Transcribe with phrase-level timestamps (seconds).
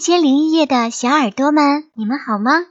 [0.00, 2.64] 千零一夜的小耳朵们，你们好吗？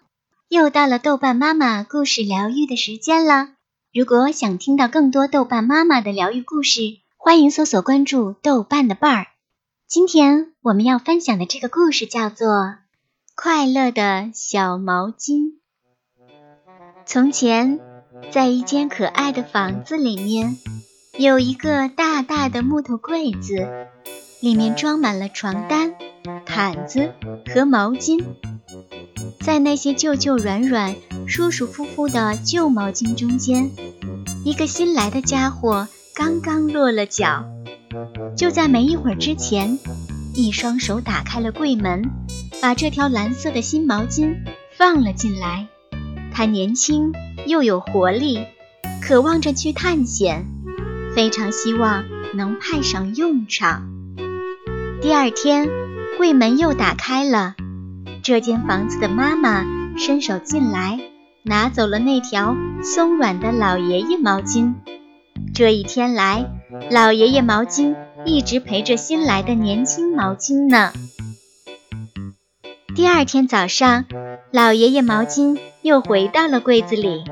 [0.47, 3.49] 又到了豆瓣妈妈故事疗愈的时间了。
[3.93, 6.81] 如果想听到更多豆瓣妈妈的疗愈故事，
[7.17, 9.27] 欢迎搜索关注豆瓣的伴儿。
[9.87, 12.47] 今天我们要分享的这个故事叫做
[13.35, 15.13] 《快乐的小毛巾》。
[17.05, 17.79] 从前，
[18.31, 20.57] 在一间可爱的房子里面，
[21.15, 23.67] 有一个大大的木头柜子，
[24.41, 25.93] 里面装满了床单。
[26.59, 27.13] 毯子
[27.53, 28.21] 和毛巾，
[29.39, 30.93] 在那些旧旧软软、
[31.25, 33.71] 舒舒服服的旧毛巾中间，
[34.43, 37.45] 一个新来的家伙刚刚落了脚。
[38.35, 39.79] 就在没一会儿之前，
[40.35, 42.11] 一双手打开了柜门，
[42.61, 44.35] 把这条蓝色的新毛巾
[44.77, 45.65] 放了进来。
[46.33, 47.13] 它年轻
[47.45, 48.45] 又有活力，
[49.01, 50.45] 渴望着去探险，
[51.15, 53.87] 非常希望能派上用场。
[55.01, 55.69] 第二天。
[56.19, 57.55] 柜门又打开了，
[58.21, 59.65] 这间房子的妈妈
[59.97, 60.99] 伸手进来，
[61.43, 64.73] 拿走了那条松软的老爷爷毛巾。
[65.53, 66.45] 这一天来，
[66.91, 70.91] 老爷爷毛巾一直陪着新来的年轻毛巾呢。
[72.93, 74.03] 第二天早上，
[74.51, 77.23] 老爷爷毛巾又回到了柜子里，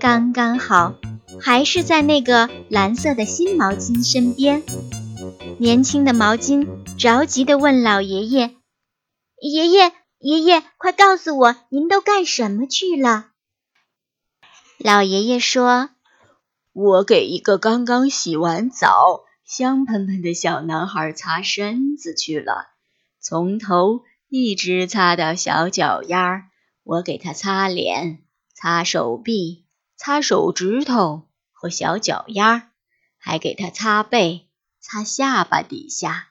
[0.00, 0.94] 刚刚好，
[1.40, 4.64] 还是在那个蓝色的新毛巾身边。
[5.58, 6.68] 年轻的毛巾
[6.98, 8.54] 着急地问老爷爷
[9.40, 13.28] ：“爷爷，爷爷，快告诉我，您都干什么去了？”
[14.76, 15.88] 老爷爷说
[16.74, 22.68] ：“我给一个刚刚洗完澡、香喷喷的小男孩擦身子去了，
[23.18, 26.50] 从头一直擦到小脚丫。
[26.82, 29.64] 我给他擦脸、擦手臂、
[29.96, 32.72] 擦手指头和小脚丫，
[33.16, 34.42] 还给他擦背。”
[34.88, 36.28] 擦下巴底下，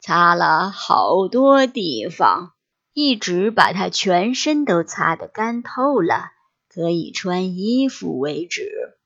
[0.00, 2.54] 擦了好多地方，
[2.94, 6.30] 一直把它全身都擦得干透了，
[6.70, 8.96] 可以穿衣服为止。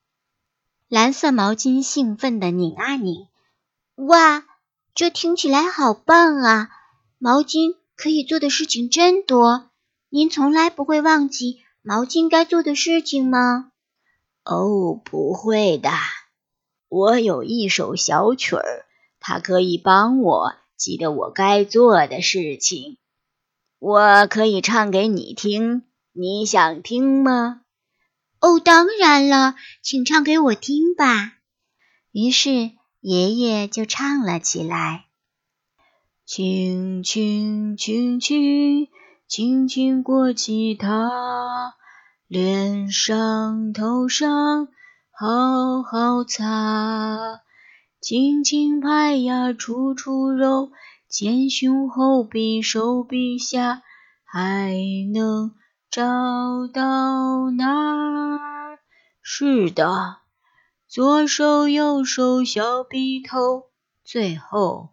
[0.86, 3.26] 蓝色毛巾兴奋地拧啊拧，
[3.96, 4.44] 哇，
[4.94, 6.70] 这听起来好棒啊！
[7.18, 9.68] 毛巾可以做的事情真多。
[10.10, 13.72] 您从来不会忘记毛巾该做的事情吗？
[14.44, 15.90] 哦，不会的，
[16.88, 18.86] 我有一首小曲儿。
[19.24, 22.98] 它可以帮我记得我该做的事情，
[23.78, 27.60] 我可以唱给你听，你想听吗？
[28.40, 31.34] 哦，当然了，请唱给我听吧。
[32.10, 35.04] 于是爷爷就唱了起来：
[36.26, 38.88] 轻轻轻轻
[39.28, 41.74] 轻轻过吉他，
[42.26, 44.66] 脸上头上
[45.12, 47.40] 好好擦。
[48.02, 50.72] 轻轻拍呀，处处揉，
[51.08, 53.82] 前胸后臂手臂下，
[54.24, 54.74] 还
[55.14, 55.52] 能
[55.88, 56.02] 找
[56.66, 58.80] 到哪儿？
[59.22, 60.16] 是的，
[60.88, 63.66] 左手右手小臂头，
[64.02, 64.88] 最后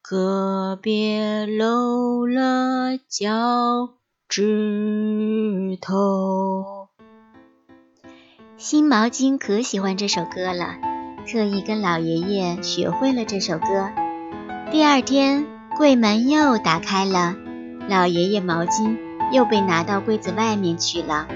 [0.00, 3.96] 可别漏了脚
[4.28, 6.90] 趾头。
[8.56, 10.95] 新毛巾可喜欢这首歌了。
[11.26, 13.90] 特意跟老爷爷学会了这首歌。
[14.70, 15.44] 第二天，
[15.76, 17.34] 柜门又打开了，
[17.88, 18.96] 老爷爷毛巾
[19.32, 21.26] 又被拿到柜子外面去了。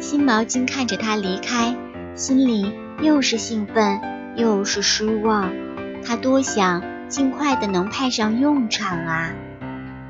[0.00, 1.76] 新毛巾看着他离开，
[2.16, 4.00] 心里又是兴奋
[4.36, 5.52] 又是失望。
[6.04, 9.32] 他多想尽快的能派上用场啊！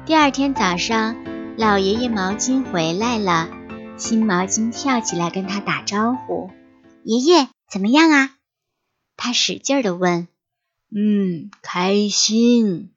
[0.06, 1.14] 第二天早上，
[1.58, 3.48] 老爷爷毛巾回来了，
[3.98, 6.50] 新毛巾跳起来跟他打招呼
[7.04, 8.30] ：“爷爷怎么样啊？”
[9.16, 10.28] 他使劲地问
[10.94, 12.90] ：“嗯，开心。”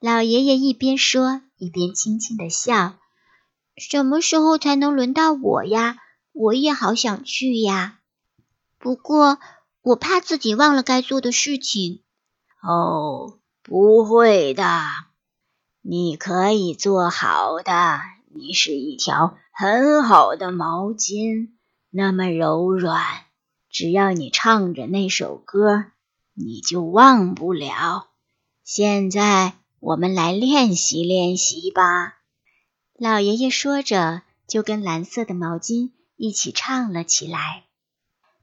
[0.00, 2.94] 老爷爷一边说，一边轻轻地笑。
[3.76, 5.96] “什么时候才能轮到我呀？
[6.32, 8.00] 我也好想去呀。
[8.78, 9.38] 不过
[9.82, 12.02] 我怕自己忘了该做的事情。
[12.60, 14.82] ”“哦，不会的，
[15.80, 18.00] 你可以做好的。
[18.34, 21.50] 你是一条很好的毛巾，
[21.90, 23.23] 那么柔软。”
[23.74, 25.86] 只要你唱着那首歌，
[26.32, 28.06] 你就忘不了。
[28.62, 32.14] 现在我们来练习练习吧。
[32.96, 37.64] 老爷爷说着，就跟蓝色的毛巾一起唱了起来：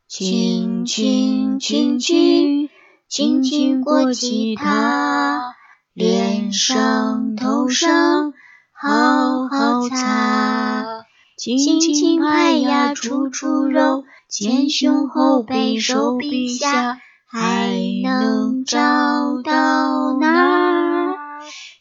[0.06, 2.70] 轻轻轻轻
[3.08, 5.56] 轻轻过吉他，
[5.94, 8.34] 脸上头上
[8.74, 11.06] 好好擦，
[11.38, 14.04] 轻轻拍呀，处处揉。
[14.32, 17.70] 前胸后背手臂下，还
[18.02, 21.16] 能找到哪儿？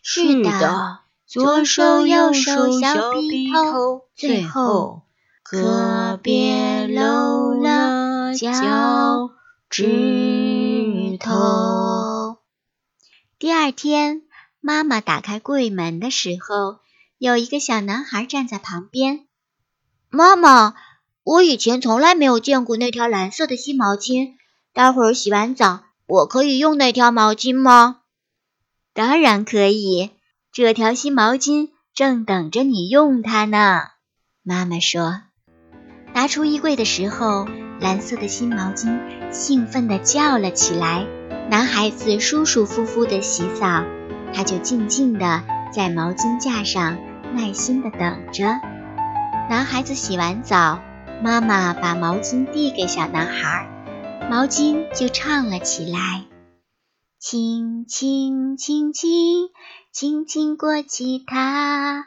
[0.03, 0.99] 是的，
[1.29, 5.03] 左手右手小笔头，最后
[5.45, 9.31] 可别漏了脚
[9.69, 12.39] 趾头。
[13.39, 14.23] 第二天，
[14.59, 16.81] 妈妈打开柜门的时候，
[17.17, 19.27] 有一个小男孩站在旁边。
[20.13, 20.75] 妈妈，
[21.23, 24.35] 我以前从来没有见过那条蓝色的新毛巾，
[24.73, 27.99] 待会儿洗完澡，我可以用那条毛巾吗？
[28.95, 30.11] 当然可以，
[30.53, 33.83] 这条新毛巾正等着你用它呢。
[34.43, 35.23] 妈妈说。
[36.13, 37.47] 拿出衣柜的时候，
[37.81, 38.99] 蓝色的新毛巾
[39.31, 41.07] 兴奋地叫了起来。
[41.51, 43.85] 男孩子舒舒服服地洗澡，
[44.33, 46.99] 他就静静地在毛巾架上
[47.35, 48.45] 耐心地等着。
[49.49, 50.81] 男孩子洗完澡，
[51.23, 53.69] 妈妈把毛巾递给小男孩，
[54.31, 56.25] 毛巾就唱了起来
[57.21, 59.51] ：“轻轻轻轻，
[59.93, 62.07] 轻轻过起它，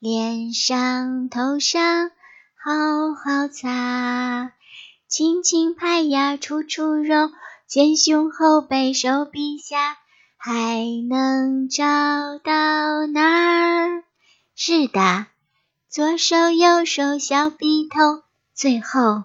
[0.00, 2.10] 脸上头上
[2.56, 4.52] 好好擦，
[5.06, 7.30] 轻轻拍呀处处揉。”
[7.68, 9.98] 前胸后背手臂下，
[10.38, 11.84] 还能找
[12.42, 14.04] 到哪儿？
[14.56, 15.26] 是的，
[15.90, 18.22] 左手右手小笔头，
[18.58, 19.22] 最后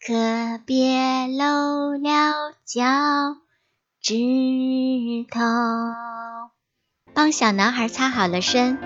[0.00, 2.82] 可别漏了脚
[4.00, 4.14] 趾
[5.30, 5.40] 头。
[7.12, 8.78] 帮小男孩擦好了身，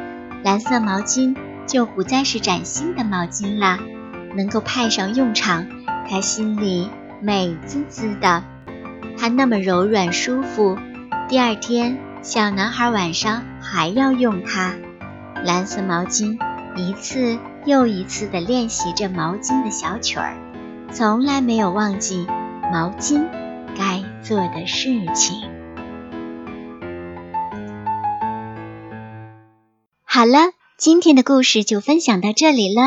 [0.42, 1.36] 蓝色毛巾
[1.68, 3.78] 就不再是崭新的毛巾了，
[4.34, 5.68] 能够派上用场，
[6.10, 6.90] 他心里
[7.22, 8.42] 美滋滋的。
[9.16, 10.76] 它那么柔软舒服，
[11.28, 14.74] 第二天小男孩晚上还要用它。
[15.44, 16.40] 蓝色毛巾
[16.74, 20.36] 一次又一次地练习着毛巾的小曲儿，
[20.92, 22.24] 从来没有忘记
[22.72, 23.26] 毛巾
[23.76, 25.50] 该做的事情。
[30.04, 32.82] 好了，今天的故事就分享到这里了。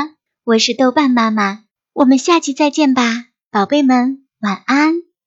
[0.46, 5.09] 我是豆瓣妈妈，我们下期再见吧，宝贝们，晚安。